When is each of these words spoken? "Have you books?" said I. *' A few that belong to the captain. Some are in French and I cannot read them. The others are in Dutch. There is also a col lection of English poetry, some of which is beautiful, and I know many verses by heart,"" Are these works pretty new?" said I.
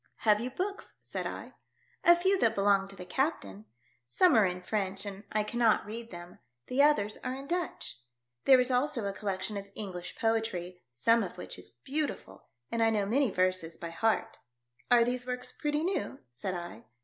"Have 0.27 0.39
you 0.39 0.49
books?" 0.49 0.95
said 0.99 1.27
I. 1.27 1.53
*' 1.79 2.03
A 2.11 2.15
few 2.15 2.35
that 2.39 2.55
belong 2.55 2.87
to 2.87 2.95
the 2.95 3.05
captain. 3.05 3.65
Some 4.03 4.33
are 4.33 4.45
in 4.47 4.63
French 4.63 5.05
and 5.05 5.25
I 5.31 5.43
cannot 5.43 5.85
read 5.85 6.09
them. 6.09 6.39
The 6.65 6.81
others 6.81 7.19
are 7.23 7.35
in 7.35 7.45
Dutch. 7.45 8.01
There 8.45 8.59
is 8.59 8.71
also 8.71 9.05
a 9.05 9.13
col 9.13 9.27
lection 9.33 9.57
of 9.57 9.67
English 9.75 10.15
poetry, 10.17 10.81
some 10.89 11.21
of 11.21 11.37
which 11.37 11.59
is 11.59 11.69
beautiful, 11.83 12.47
and 12.71 12.81
I 12.81 12.89
know 12.89 13.05
many 13.05 13.29
verses 13.29 13.77
by 13.77 13.91
heart,"" 13.91 14.39
Are 14.89 15.03
these 15.03 15.27
works 15.27 15.51
pretty 15.51 15.83
new?" 15.83 16.17
said 16.31 16.55
I. 16.55 16.85